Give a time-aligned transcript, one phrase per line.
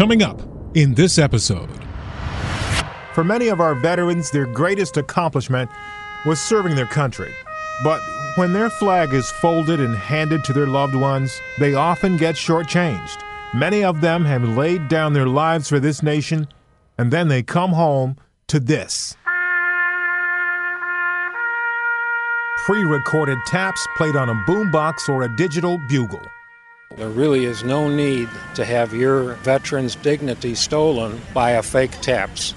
[0.00, 0.40] Coming up
[0.74, 1.68] in this episode.
[3.12, 5.70] For many of our veterans, their greatest accomplishment
[6.24, 7.34] was serving their country.
[7.84, 8.00] But
[8.36, 13.22] when their flag is folded and handed to their loved ones, they often get shortchanged.
[13.52, 16.48] Many of them have laid down their lives for this nation,
[16.96, 19.18] and then they come home to this.
[22.64, 26.22] Pre recorded taps played on a boombox or a digital bugle.
[26.96, 32.52] There really is no need to have your veteran's dignity stolen by a fake taps.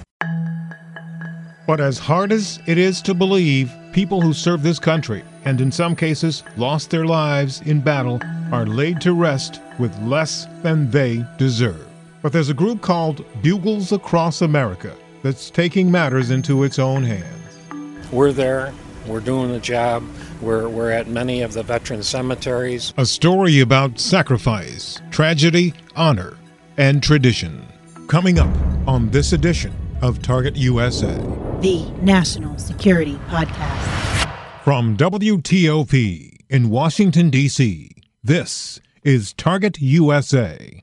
[1.67, 5.71] But as hard as it is to believe, people who serve this country, and in
[5.71, 8.19] some cases lost their lives in battle,
[8.51, 11.87] are laid to rest with less than they deserve.
[12.23, 18.11] But there's a group called Bugles Across America that's taking matters into its own hands.
[18.11, 18.73] We're there,
[19.07, 20.03] we're doing the job,
[20.41, 22.93] we're, we're at many of the veteran cemeteries.
[22.97, 26.37] A story about sacrifice, tragedy, honor,
[26.77, 27.65] and tradition.
[28.07, 28.55] Coming up
[28.87, 31.15] on this edition of Target USA,
[31.61, 34.29] the National Security Podcast.
[34.63, 37.89] From WTOP in Washington, D.C.,
[38.23, 40.82] this is Target USA.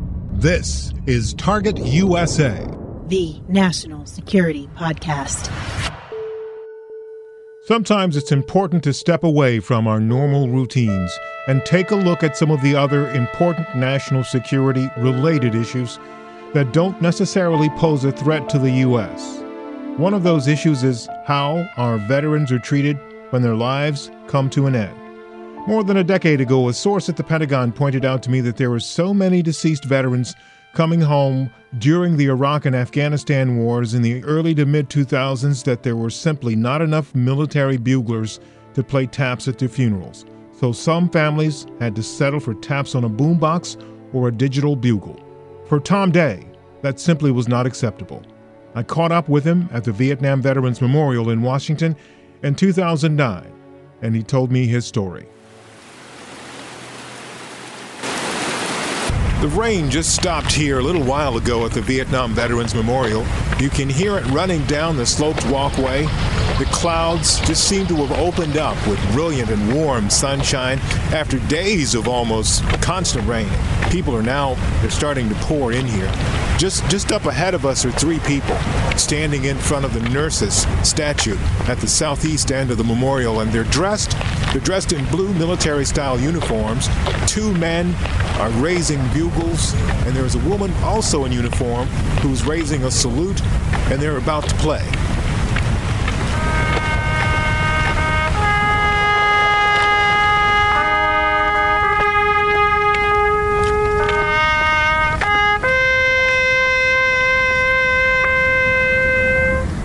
[0.41, 2.67] This is Target USA,
[3.09, 5.51] the National Security Podcast.
[7.65, 11.15] Sometimes it's important to step away from our normal routines
[11.47, 15.99] and take a look at some of the other important national security related issues
[16.55, 19.43] that don't necessarily pose a threat to the U.S.
[19.97, 22.97] One of those issues is how our veterans are treated
[23.29, 25.00] when their lives come to an end.
[25.67, 28.57] More than a decade ago, a source at the Pentagon pointed out to me that
[28.57, 30.33] there were so many deceased veterans
[30.73, 35.83] coming home during the Iraq and Afghanistan wars in the early to mid 2000s that
[35.83, 38.39] there were simply not enough military buglers
[38.73, 40.25] to play taps at their funerals.
[40.59, 43.77] So some families had to settle for taps on a boombox
[44.13, 45.23] or a digital bugle.
[45.67, 46.47] For Tom Day,
[46.81, 48.23] that simply was not acceptable.
[48.73, 51.95] I caught up with him at the Vietnam Veterans Memorial in Washington
[52.41, 53.51] in 2009,
[54.01, 55.27] and he told me his story.
[59.41, 63.25] The rain just stopped here a little while ago at the Vietnam Veterans Memorial.
[63.59, 66.03] You can hear it running down the sloped walkway.
[66.59, 70.77] The clouds just seem to have opened up with brilliant and warm sunshine
[71.11, 73.49] after days of almost constant rain.
[73.89, 76.11] People are now they're starting to pour in here.
[76.59, 78.55] Just just up ahead of us are three people
[78.95, 81.37] standing in front of the nurses statue
[81.67, 84.15] at the southeast end of the memorial and they're dressed
[84.51, 86.89] they're dressed in blue military style uniforms.
[87.25, 87.95] Two men
[88.39, 89.73] are raising bugles
[90.05, 91.87] and there is a woman also in uniform
[92.21, 93.41] who's raising a salute
[93.91, 94.85] and they're about to play.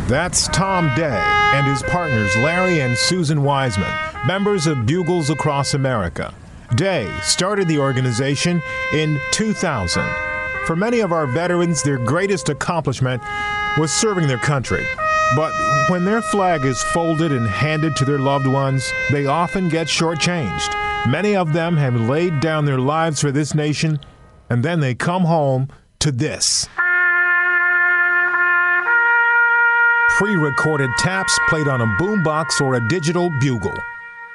[0.09, 1.21] That's Tom Day
[1.55, 3.93] and his partners Larry and Susan Wiseman,
[4.25, 6.33] members of Bugles Across America.
[6.75, 8.61] Day started the organization
[8.93, 10.05] in 2000.
[10.67, 13.23] For many of our veterans, their greatest accomplishment
[13.79, 14.85] was serving their country.
[15.37, 15.53] But
[15.89, 20.75] when their flag is folded and handed to their loved ones, they often get shortchanged.
[21.09, 24.01] Many of them have laid down their lives for this nation,
[24.51, 25.69] and then they come home
[26.01, 26.69] to this.
[30.17, 33.77] pre recorded taps played on a boombox or a digital bugle.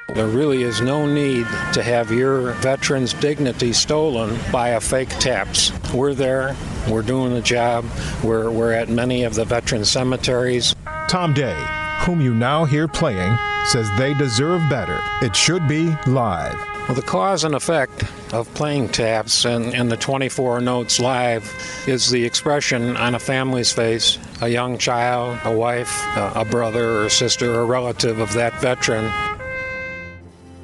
[0.08, 5.72] There really is no need to have your veteran's dignity stolen by a fake taps.
[5.92, 6.54] We're there,
[6.88, 7.86] we're doing the job,
[8.22, 10.74] we're, we're at many of the veteran cemeteries.
[11.08, 11.56] Tom Day,
[12.00, 15.00] whom you now hear playing, says they deserve better.
[15.22, 16.58] It should be live.
[16.88, 18.04] Well, the cause and effect
[18.34, 21.48] of playing taps and, and the 24 notes live
[21.86, 27.08] is the expression on a family's face a young child, a wife, a brother or
[27.08, 29.04] sister or relative of that veteran.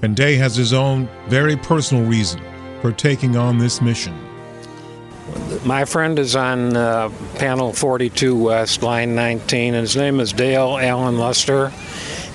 [0.02, 2.40] And Day has his own very personal reason
[2.80, 4.14] for taking on this mission.
[5.64, 10.78] My friend is on uh, panel 42 West, line 19, and his name is Dale
[10.78, 11.72] Allen Luster.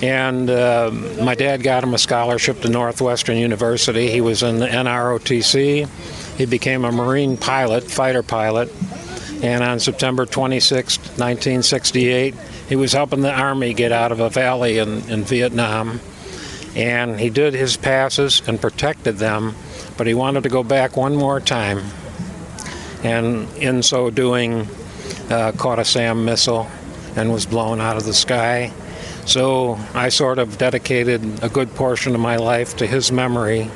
[0.02, 0.90] And uh,
[1.22, 4.10] my dad got him a scholarship to Northwestern University.
[4.10, 5.88] He was in the NROTC.
[6.36, 8.70] He became a Marine pilot, fighter pilot,
[9.42, 12.34] And on September 26, 1968,
[12.68, 16.00] he was helping the Army get out of a valley in, in Vietnam.
[16.74, 19.54] And he did his passes and protected them,
[19.96, 21.82] but he wanted to go back one more time.
[23.02, 24.66] And in so doing,
[25.30, 26.68] uh, caught a SAM missile
[27.16, 28.72] and was blown out of the sky.
[29.26, 33.70] So I sort of dedicated a good portion of my life to his memory.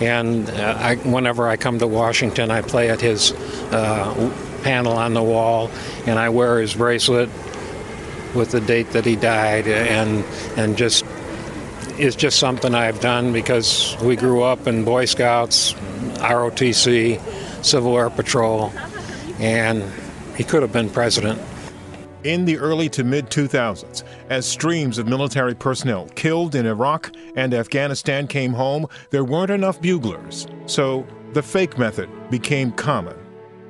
[0.00, 3.32] And uh, I, whenever I come to Washington, I play at his
[3.72, 4.32] uh,
[4.62, 5.70] panel on the wall,
[6.06, 7.28] and I wear his bracelet
[8.34, 10.24] with the date that he died, and
[10.56, 11.04] and just
[12.02, 15.74] it's just something I've done because we grew up in Boy Scouts,
[16.18, 18.72] ROTC, Civil Air Patrol,
[19.38, 19.84] and
[20.36, 21.40] he could have been president.
[22.24, 27.54] In the early to mid 2000s, as streams of military personnel killed in Iraq and
[27.54, 30.48] Afghanistan came home, there weren't enough buglers.
[30.66, 33.16] So the fake method became common.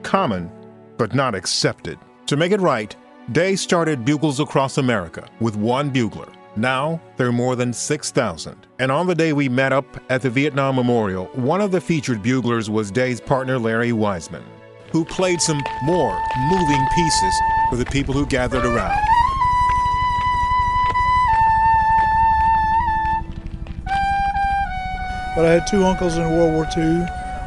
[0.05, 0.50] Common,
[0.96, 1.99] but not accepted.
[2.26, 2.96] To make it right,
[3.32, 6.32] Day started Bugles Across America with one bugler.
[6.54, 8.66] Now, there are more than 6,000.
[8.78, 12.22] And on the day we met up at the Vietnam Memorial, one of the featured
[12.22, 14.44] buglers was Day's partner Larry Wiseman,
[14.90, 16.20] who played some more
[16.50, 17.34] moving pieces
[17.70, 19.00] for the people who gathered around.
[25.34, 27.06] But I had two uncles in World War II,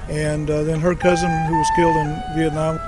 [0.09, 2.79] and uh, then her cousin who was killed in Vietnam.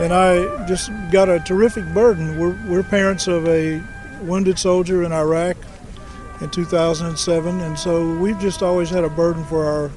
[0.00, 2.38] And I just got a terrific burden.
[2.38, 3.82] We're, we're parents of a
[4.22, 5.55] wounded soldier in Iraq
[6.40, 9.90] in 2007, and so we've just always had a burden for our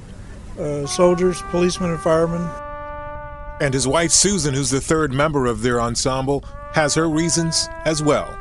[0.59, 2.41] uh, soldiers, policemen, and firemen.
[3.61, 6.43] And his wife Susan, who's the third member of their ensemble,
[6.73, 8.37] has her reasons as well.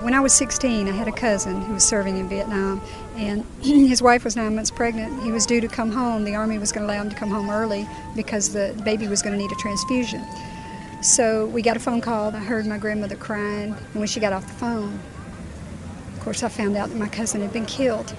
[0.00, 2.80] When I was 16, I had a cousin who was serving in Vietnam,
[3.16, 5.22] and his wife was nine months pregnant.
[5.22, 6.24] He was due to come home.
[6.24, 9.22] The Army was going to allow him to come home early because the baby was
[9.22, 10.24] going to need a transfusion.
[11.02, 12.34] So we got a phone call.
[12.34, 15.11] I heard my grandmother crying, and when she got off the phone, of
[16.22, 18.14] course, I found out that my cousin had been killed.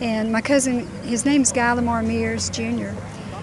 [0.00, 2.90] And my cousin, his name is Guy Lamar Mears Jr.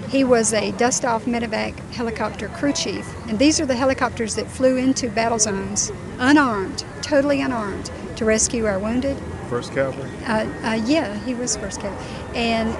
[0.09, 3.07] He was a dust off medevac helicopter crew chief.
[3.27, 8.65] And these are the helicopters that flew into battle zones unarmed, totally unarmed, to rescue
[8.65, 9.17] our wounded.
[9.49, 10.09] First Cavalry?
[10.25, 12.05] Uh, uh, yeah, he was First Cavalry.
[12.35, 12.77] And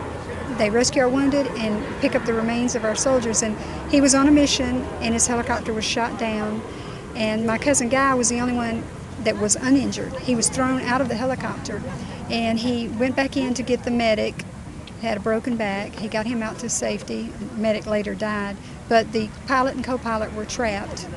[0.60, 3.42] they rescue our wounded and pick up the remains of our soldiers.
[3.42, 3.58] And
[3.90, 6.62] he was on a mission, and his helicopter was shot down.
[7.16, 8.84] And my cousin Guy was the only one
[9.24, 10.14] that was uninjured.
[10.20, 11.82] He was thrown out of the helicopter,
[12.30, 14.46] and he went back in to get the medic
[15.02, 15.94] had a broken back.
[15.96, 17.30] He got him out to safety.
[17.40, 18.58] The medic later died,
[18.88, 21.08] but the pilot and co-pilot were trapped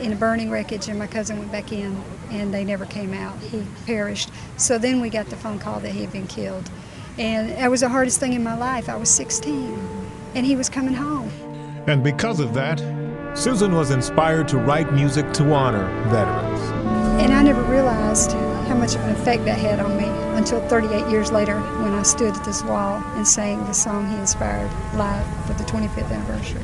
[0.00, 3.38] in a burning wreckage, and my cousin went back in, and they never came out.
[3.38, 4.30] He perished.
[4.56, 6.70] So then we got the phone call that he had been killed,
[7.18, 8.88] and that was the hardest thing in my life.
[8.88, 9.76] I was 16,
[10.34, 11.30] and he was coming home.
[11.86, 12.80] And because of that,
[13.34, 16.51] Susan was inspired to write music to honor veterans.
[17.20, 21.10] And I never realized how much of an effect that had on me until 38
[21.10, 25.26] years later when I stood at this wall and sang the song he inspired live
[25.46, 26.62] for the 25th anniversary.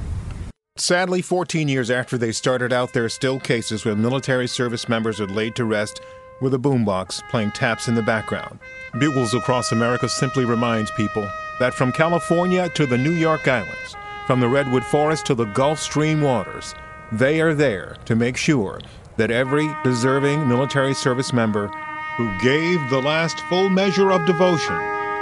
[0.77, 5.21] Sadly, 14 years after they started out, there are still cases where military service members
[5.21, 6.01] are laid to rest
[6.41, 8.59] with a boombox playing taps in the background.
[8.99, 11.29] Bugles Across America simply reminds people
[11.59, 13.97] that from California to the New York Islands,
[14.27, 16.75] from the Redwood Forest to the Gulf Stream waters,
[17.11, 18.81] they are there to make sure
[19.19, 21.69] that every deserving military service member
[22.17, 24.77] who gave the last full measure of devotion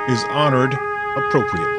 [0.08, 0.72] is honored
[1.16, 1.72] appropriately.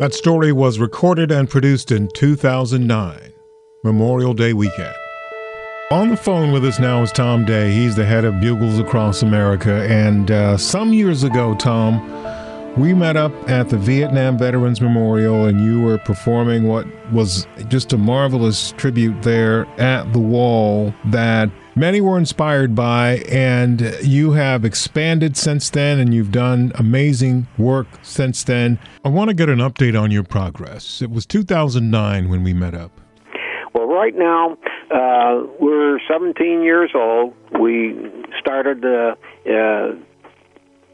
[0.00, 3.20] That story was recorded and produced in 2009,
[3.84, 4.96] Memorial Day weekend.
[5.92, 7.70] On the phone with us now is Tom Day.
[7.70, 9.86] He's the head of Bugles Across America.
[9.88, 12.00] And uh, some years ago, Tom,
[12.76, 17.92] we met up at the Vietnam Veterans Memorial, and you were performing what was just
[17.92, 23.18] a marvelous tribute there at the wall that many were inspired by.
[23.28, 28.78] And you have expanded since then, and you've done amazing work since then.
[29.04, 31.02] I want to get an update on your progress.
[31.02, 32.90] It was 2009 when we met up.
[33.74, 34.56] Well, right now,
[34.90, 37.34] uh, we're 17 years old.
[37.60, 39.14] We started uh,
[39.50, 39.94] uh,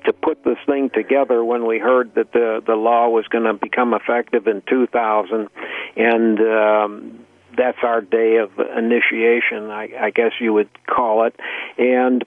[0.08, 3.52] to put this thing together when we heard that the the law was going to
[3.54, 5.48] become effective in 2000,
[5.96, 7.24] and um,
[7.56, 11.38] that's our day of initiation, I, I guess you would call it,
[11.76, 12.24] and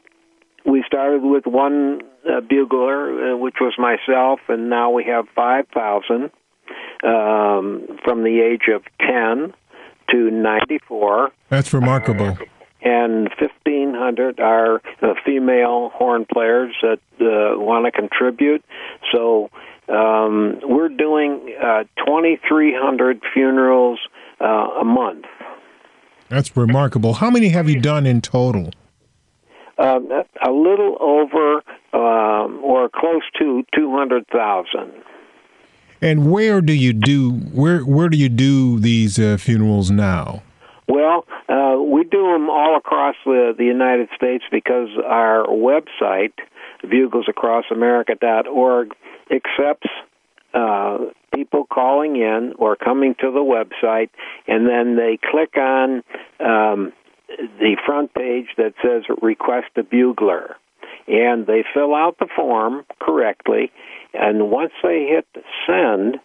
[0.66, 6.30] we started with one uh, bugler, uh, which was myself, and now we have 5,000
[7.04, 9.54] um, from the age of 10
[10.12, 11.32] to 94.
[11.50, 12.28] That's remarkable.
[12.28, 12.36] Uh,
[12.82, 18.64] and 1,500 are uh, female horn players that uh, want to contribute.
[19.12, 19.50] So
[19.88, 24.00] um, we're doing uh, 2,300 funerals
[24.40, 25.26] uh, a month.
[26.30, 27.14] That's remarkable.
[27.14, 28.72] How many have you done in total?
[29.78, 30.00] Uh,
[30.46, 31.62] a little over
[31.94, 34.94] um, or close to 200,000.
[36.02, 40.42] And where do you do where where do you do these uh, funerals now?
[40.88, 46.32] Well, uh, we do them all across the, the United States because our website,
[46.84, 48.96] buglesacrossamerica.org,
[49.30, 49.90] accepts
[50.54, 50.98] uh,
[51.34, 54.10] people calling in or coming to the website,
[54.48, 56.04] and then they click on
[56.40, 56.94] um,
[57.60, 60.56] the front page that says Request a Bugler.
[61.08, 63.72] And they fill out the form correctly,
[64.14, 65.28] and once they hit
[65.68, 66.20] send,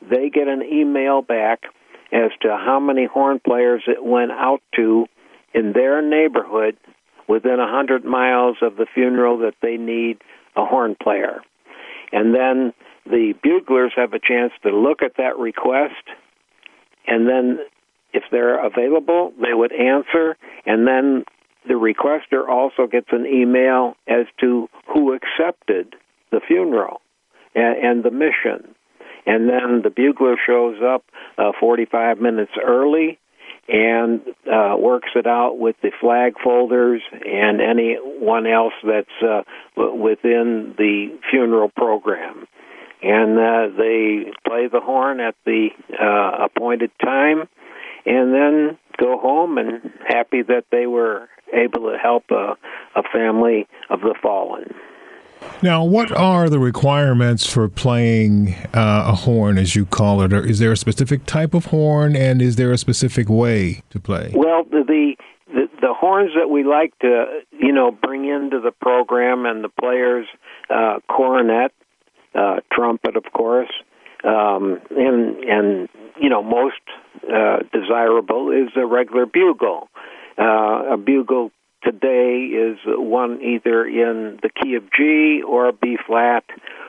[0.00, 1.64] they get an email back
[2.12, 5.06] as to how many horn players it went out to
[5.54, 6.76] in their neighborhood
[7.28, 10.18] within a hundred miles of the funeral that they need
[10.54, 11.40] a horn player.
[12.12, 12.72] And then
[13.04, 15.94] the buglers have a chance to look at that request
[17.06, 17.60] and then
[18.12, 21.24] if they're available, they would answer, and then
[21.68, 25.94] the requester also gets an email as to who accepted
[26.30, 27.00] the funeral
[27.54, 28.74] and, and the mission.
[29.26, 31.04] And then the bugler shows up
[31.36, 33.18] uh, 45 minutes early
[33.68, 39.42] and uh, works it out with the flag folders and anyone else that's uh,
[39.76, 42.46] within the funeral program.
[43.02, 45.68] And uh, they play the horn at the
[46.00, 47.48] uh, appointed time
[48.06, 52.56] and then go home and happy that they were able to help a,
[52.94, 54.74] a family of the fallen.
[55.62, 60.32] Now, what are the requirements for playing uh, a horn, as you call it?
[60.32, 63.98] Or is there a specific type of horn, and is there a specific way to
[63.98, 64.32] play?
[64.34, 65.14] Well, the
[65.48, 69.68] the, the horns that we like to, you know, bring into the program and the
[69.68, 70.26] players,
[70.68, 71.72] uh, cornet,
[72.34, 73.70] uh, trumpet, of course,
[74.24, 75.88] um, and and
[76.20, 76.80] you know most
[77.32, 79.88] uh, desirable is a regular bugle.
[80.38, 81.50] Uh, a bugle
[81.86, 86.44] today is one either in the key of G or B flat,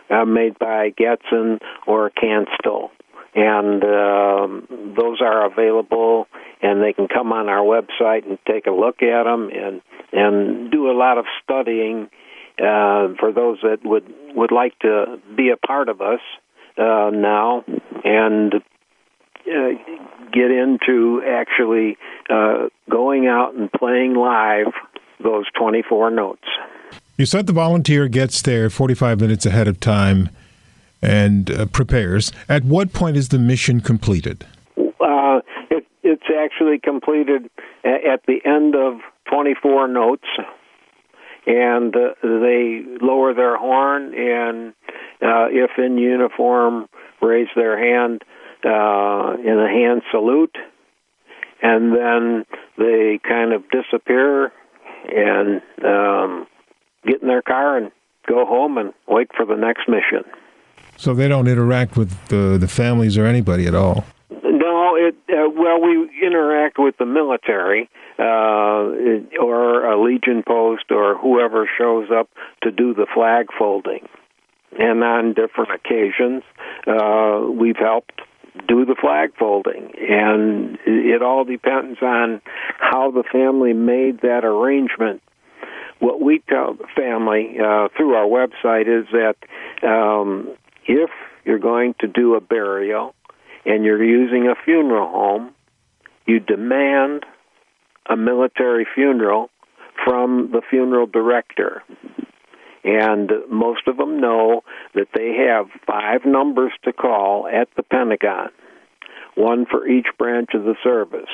[0.10, 2.90] uh, made by Getzen or Kanstul.
[3.36, 6.28] And um, those are available,
[6.62, 10.72] and they can come on our website and take a look at them and and
[10.72, 12.10] do a lot of studying
[12.60, 16.22] uh, for those that would would like to be a part of us
[16.78, 17.64] uh, now
[18.04, 18.54] and
[19.48, 21.98] uh, get into actually
[22.30, 24.74] uh, going out and playing live
[25.24, 26.44] those 24 notes.
[27.18, 30.30] You said the volunteer gets there 45 minutes ahead of time
[31.02, 32.32] and uh, prepares.
[32.48, 34.46] At what point is the mission completed?
[34.78, 37.50] Uh, it, it's actually completed
[37.84, 39.00] at the end of
[39.32, 40.28] 24 notes,
[41.46, 44.74] and uh, they lower their horn and,
[45.22, 46.88] uh, if in uniform,
[47.22, 48.24] raise their hand
[48.66, 50.58] uh, in a hand salute,
[51.62, 52.46] and then
[52.78, 54.52] they kind of disappear
[55.10, 56.48] and um,
[57.06, 57.92] get in their car and
[58.28, 60.24] go home and wait for the next mission.
[60.98, 64.06] So they don't interact with the the families or anybody at all.
[64.30, 71.18] No, it uh, well we interact with the military uh, or a legion post or
[71.18, 72.30] whoever shows up
[72.64, 74.08] to do the flag folding,
[74.80, 76.44] and on different occasions
[76.88, 78.22] uh, we've helped
[78.68, 79.92] do the flag folding.
[79.98, 82.42] And it all depends on
[82.80, 85.22] how the family made that arrangement.
[86.00, 89.36] What we tell the family uh, through our website is that
[89.88, 90.56] um,
[90.86, 91.10] if
[91.44, 93.16] you're going to do a burial
[93.66, 95.54] and you're using a funeral home,
[96.26, 97.26] you demand
[98.10, 99.50] a military funeral
[100.06, 101.84] from the funeral director.
[102.88, 104.64] And most of them know
[104.94, 108.48] that they have five numbers to call at the Pentagon,
[109.36, 111.30] one for each branch of the service.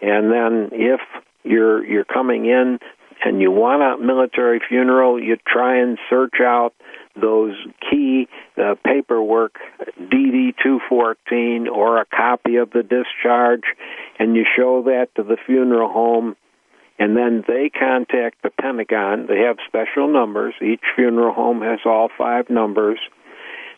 [0.00, 1.00] And then if
[1.44, 2.78] you're you're coming in
[3.22, 6.72] and you want a military funeral, you try and search out
[7.20, 7.54] those
[7.90, 8.26] key
[8.56, 9.56] uh, paperwork,
[10.00, 13.64] DD 214, or a copy of the discharge,
[14.18, 16.34] and you show that to the funeral home,
[16.98, 19.26] and then they contact the Pentagon.
[19.26, 20.54] They have special numbers.
[20.62, 22.98] Each funeral home has all five numbers.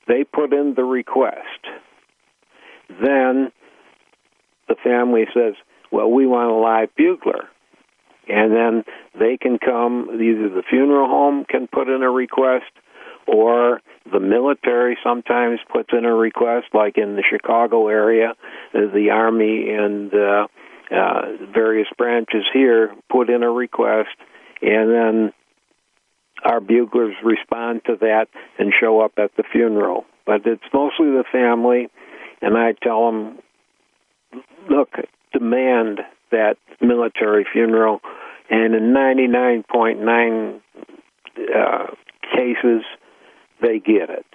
[0.07, 1.67] They put in the request.
[2.89, 3.51] Then
[4.69, 5.55] the family says,
[5.91, 7.49] Well, we want a live bugler.
[8.29, 8.85] And then
[9.19, 12.71] they can come, either the funeral home can put in a request,
[13.27, 13.81] or
[14.11, 18.35] the military sometimes puts in a request, like in the Chicago area,
[18.73, 20.47] the Army and uh,
[20.91, 21.23] uh,
[21.53, 24.11] various branches here put in a request,
[24.61, 25.33] and then
[26.45, 28.27] our buglers respond to that
[28.59, 30.05] and show up at the funeral.
[30.27, 31.89] But it's mostly the family,
[32.43, 33.39] and I tell them,
[34.69, 34.91] look,
[35.33, 36.01] demand
[36.31, 38.01] that military funeral,
[38.51, 40.61] and in 99.9
[41.55, 41.87] uh,
[42.35, 42.83] cases,
[43.61, 44.27] they get it.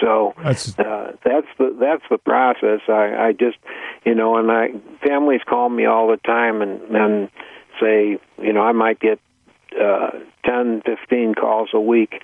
[0.00, 2.80] So that's uh, that's the that's the process.
[2.88, 3.58] I, I just
[4.04, 4.68] you know, and I
[5.06, 7.28] families call me all the time and and
[7.80, 9.20] say you know I might get
[9.80, 10.10] uh,
[10.44, 12.22] ten, fifteen calls a week,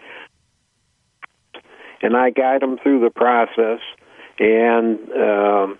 [2.02, 3.80] and I guide them through the process
[4.38, 5.78] and um,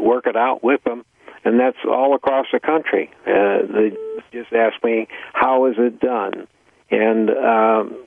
[0.00, 1.04] work it out with them.
[1.44, 3.10] And that's all across the country.
[3.26, 3.96] Uh, they
[4.32, 6.46] just ask me, "How is it done?"
[6.90, 8.06] And um,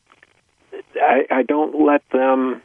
[0.96, 2.62] I, I don't let them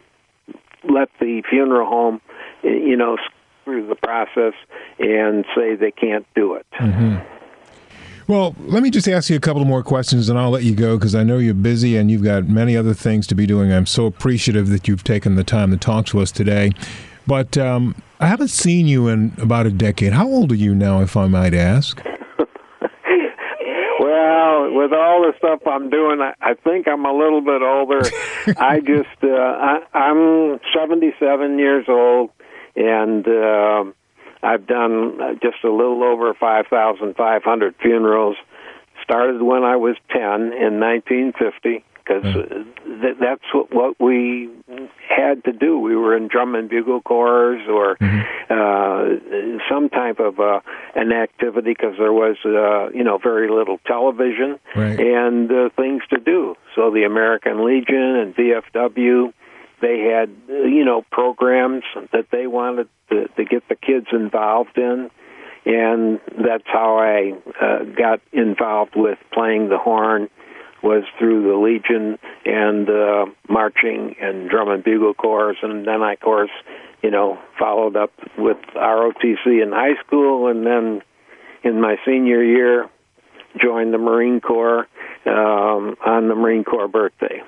[0.85, 2.21] let the funeral home,
[2.63, 3.17] you know,
[3.65, 4.55] through the process
[4.99, 6.67] and say they can't do it.
[6.81, 7.17] Mm-hmm.
[8.27, 10.97] Well, let me just ask you a couple more questions and I'll let you go
[10.97, 13.73] because I know you're busy and you've got many other things to be doing.
[13.73, 16.71] I'm so appreciative that you've taken the time to talk to us today.
[17.27, 20.13] But um, I haven't seen you in about a decade.
[20.13, 22.01] How old are you now, if I might ask?
[24.50, 28.00] Well, with all the stuff I'm doing, I, I think I'm a little bit older.
[28.59, 32.30] I just, uh, I, I'm 77 years old,
[32.76, 33.85] and uh,
[34.42, 38.37] I've done just a little over 5,500 funerals.
[39.04, 43.02] Started when I was 10 in 1950 because mm.
[43.02, 44.50] th- that's what, what we
[45.09, 45.79] had to do.
[45.79, 48.21] We were in drum and bugle corps or mm-hmm.
[48.50, 50.61] uh, some type of uh,
[50.95, 54.99] an activity because there was uh, you know very little television right.
[54.99, 56.57] and uh, things to do.
[56.75, 59.33] So the American Legion and VFW
[59.81, 65.11] they had you know programs that they wanted to, to get the kids involved in
[65.67, 70.29] and that's how I uh, got involved with playing the horn
[70.83, 76.15] was through the Legion and uh, marching and drum and bugle corps, and then I,
[76.15, 76.51] of course,
[77.03, 81.02] you know, followed up with ROTC in high school, and then
[81.63, 82.89] in my senior year,
[83.61, 84.87] joined the Marine Corps
[85.26, 87.43] um, on the Marine Corps birthday.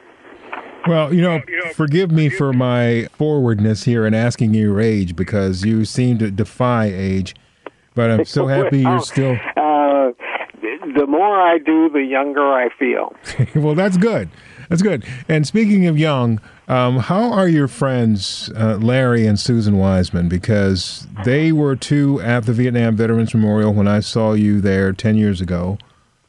[0.87, 1.40] Well, you know,
[1.74, 6.87] forgive me for my forwardness here in asking your age because you seem to defy
[6.87, 7.37] age.
[7.94, 9.38] But I'm so happy you're still.
[10.94, 13.14] The more I do, the younger I feel.
[13.55, 14.28] well, that's good.
[14.68, 15.05] That's good.
[15.28, 20.28] And speaking of young, um, how are your friends, uh, Larry and Susan Wiseman?
[20.28, 25.16] Because they were two at the Vietnam Veterans Memorial when I saw you there 10
[25.16, 25.78] years ago,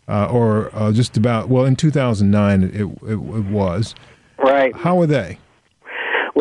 [0.07, 3.95] uh, or uh, just about, well, in 2009 it, it, it was.
[4.37, 4.75] Right.
[4.75, 5.37] How are they?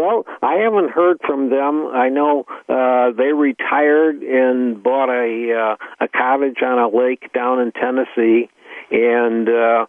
[0.03, 1.87] Well, I haven't heard from them.
[1.95, 7.61] I know uh, they retired and bought a uh, a cottage on a lake down
[7.61, 8.51] in Tennessee,
[8.91, 9.87] and uh,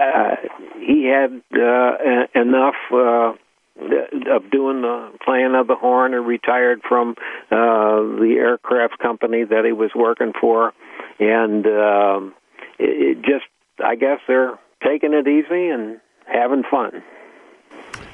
[0.00, 0.36] uh,
[0.80, 2.74] he had uh, enough.
[2.90, 3.32] Uh,
[3.78, 7.10] of doing the playing of the horn and retired from
[7.50, 10.72] uh the aircraft company that he was working for
[11.20, 12.34] and um
[12.78, 13.44] it, it just
[13.84, 17.02] i guess they're taking it easy and having fun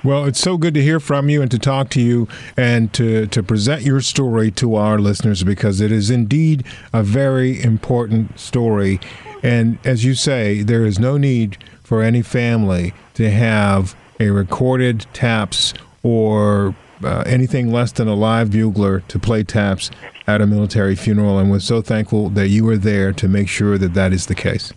[0.04, 3.26] well, it's so good to hear from you and to talk to you and to,
[3.28, 9.00] to present your story to our listeners because it is indeed a very important story.
[9.42, 15.06] And as you say, there is no need for any family to have a recorded
[15.12, 19.90] taps or uh, anything less than a live bugler to play taps
[20.26, 21.38] at a military funeral.
[21.38, 24.34] And we're so thankful that you were there to make sure that that is the
[24.34, 24.72] case.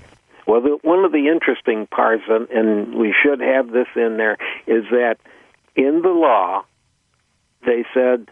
[0.48, 4.84] Well, one of the interesting parts, and, and we should have this in there, is
[4.92, 5.16] that
[5.76, 6.64] in the law,
[7.66, 8.28] they said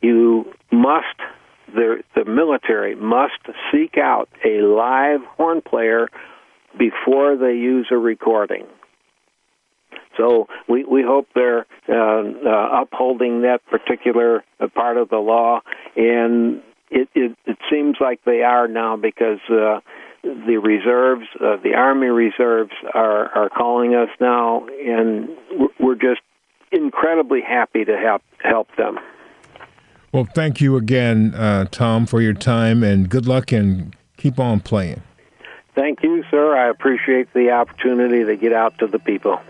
[0.00, 1.16] you must,
[1.72, 6.08] the, the military must seek out a live horn player
[6.76, 8.66] before they use a recording.
[10.16, 15.60] So we we hope they're uh, uh, upholding that particular part of the law,
[15.96, 19.80] and it, it it seems like they are now because uh,
[20.22, 25.28] the reserves, uh, the Army reserves, are are calling us now, and
[25.80, 26.20] we're just
[26.70, 28.98] incredibly happy to help help them.
[30.12, 34.60] Well, thank you again, uh, Tom, for your time, and good luck and keep on
[34.60, 35.02] playing.
[35.74, 36.54] Thank you, sir.
[36.54, 39.40] I appreciate the opportunity to get out to the people.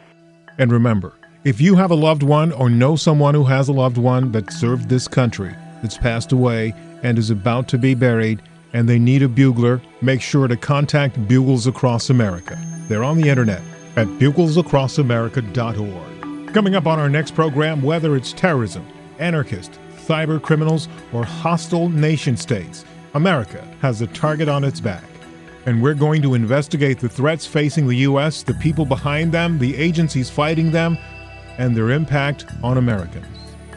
[0.59, 3.99] And remember, if you have a loved one or know someone who has a loved
[3.99, 8.41] one that served this country, that's passed away, and is about to be buried,
[8.73, 12.59] and they need a bugler, make sure to contact Bugles Across America.
[12.89, 13.63] They're on the internet
[13.97, 16.55] at buglesacrossamerica.org.
[16.55, 18.87] Coming up on our next program, whether it's terrorism,
[19.19, 25.05] anarchist, cyber criminals, or hostile nation states, America has a target on its back.
[25.67, 29.77] and we're going to investigate the threats facing the U.S., the people behind them, the
[29.77, 30.99] agencies fighting them,
[31.59, 33.27] and their impact on Americans.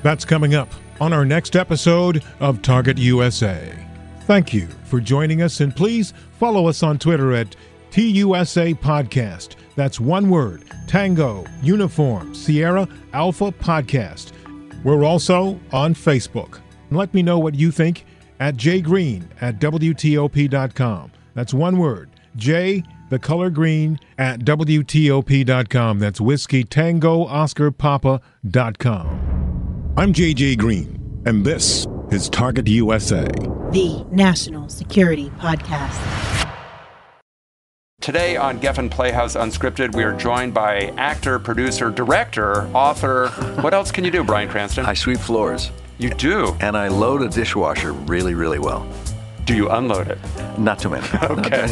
[0.01, 3.84] That's coming up on our next episode of Target USA.
[4.25, 7.55] Thank you for joining us, and please follow us on Twitter at
[7.91, 9.55] TUSA Podcast.
[9.75, 14.31] That's one word Tango, Uniform, Sierra, Alpha Podcast.
[14.83, 16.59] We're also on Facebook.
[16.89, 18.05] Let me know what you think
[18.39, 21.11] at jgreen at WTOP.com.
[21.35, 25.99] That's one word J, the color green, at WTOP.com.
[25.99, 28.23] That's Whiskey Tango Oscar Papa.com.
[29.97, 33.25] I'm JJ Green, and this is Target USA,
[33.71, 35.99] the National Security Podcast.
[37.99, 43.29] Today on Geffen Playhouse Unscripted, we are joined by actor, producer, director, author.
[43.61, 44.85] What else can you do, Bryan Cranston?
[44.85, 45.71] I sweep floors.
[45.97, 46.55] You do?
[46.59, 48.87] And I load a dishwasher really, really well.
[49.45, 50.17] Do you unload it?
[50.57, 51.05] Not too many.
[51.25, 51.67] Okay.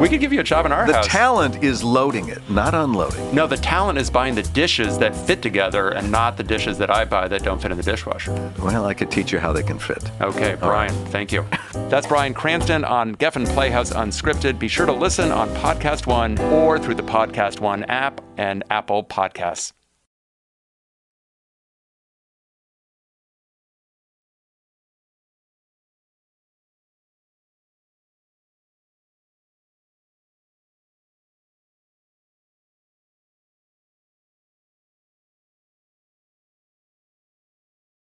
[0.00, 1.04] we could give you a job in our the house.
[1.06, 3.34] The talent is loading it, not unloading.
[3.34, 6.90] No, the talent is buying the dishes that fit together and not the dishes that
[6.90, 8.32] I buy that don't fit in the dishwasher.
[8.58, 10.10] Well, I could teach you how they can fit.
[10.20, 10.94] Okay, Bryan.
[10.94, 11.08] right.
[11.08, 11.44] thank you.
[11.88, 14.58] That's Bryan Cranston on Geffen Playhouse Unscripted.
[14.58, 19.04] Be sure to listen on Podcast One or through the Podcast One app and Apple
[19.04, 19.72] Podcasts.